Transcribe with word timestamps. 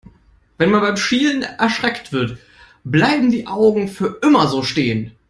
Wenn 0.57 0.71
man 0.71 0.81
beim 0.81 0.97
Schielen 0.97 1.43
erschreckt 1.43 2.11
wird, 2.11 2.39
bleiben 2.83 3.29
die 3.29 3.45
Augen 3.45 3.87
für 3.87 4.17
immer 4.23 4.47
so 4.47 4.63
stehen. 4.63 5.11